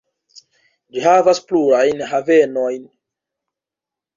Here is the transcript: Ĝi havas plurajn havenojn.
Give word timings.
Ĝi 0.95 1.03
havas 1.03 1.41
plurajn 1.51 2.01
havenojn. 2.15 2.89